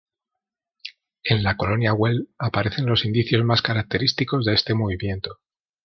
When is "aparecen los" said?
2.39-3.05